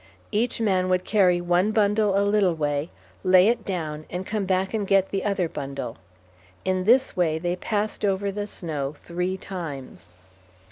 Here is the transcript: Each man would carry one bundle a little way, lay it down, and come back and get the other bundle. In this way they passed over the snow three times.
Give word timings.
Each 0.31 0.59
man 0.59 0.89
would 0.89 1.03
carry 1.03 1.39
one 1.39 1.69
bundle 1.71 2.17
a 2.19 2.25
little 2.25 2.55
way, 2.55 2.89
lay 3.23 3.49
it 3.49 3.63
down, 3.63 4.07
and 4.09 4.25
come 4.25 4.45
back 4.45 4.73
and 4.73 4.87
get 4.87 5.09
the 5.11 5.23
other 5.23 5.47
bundle. 5.47 5.95
In 6.65 6.85
this 6.85 7.15
way 7.15 7.37
they 7.37 7.55
passed 7.55 8.03
over 8.03 8.31
the 8.31 8.47
snow 8.47 8.95
three 9.03 9.37
times. 9.37 10.15